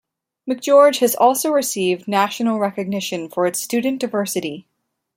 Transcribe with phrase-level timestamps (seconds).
[0.49, 4.65] McGeorge has also received national recognition for its student diversity.